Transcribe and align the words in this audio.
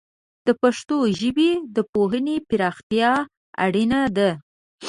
د 0.47 0.49
پښتو 0.61 0.97
ژبې 1.19 1.51
د 1.75 1.77
پوهنې 1.91 2.35
پراختیا 2.49 3.11
اړینه 3.65 4.01
ده. 4.17 4.29